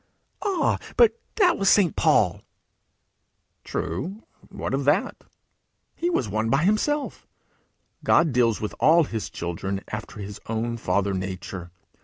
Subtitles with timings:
[0.41, 1.95] 'Ah, but that was St.
[1.95, 2.41] Paul!'
[3.63, 5.23] 'True; what of that?'
[5.95, 7.27] 'He was one by himself!'
[8.03, 11.69] 'God deals with all his children after his own father nature.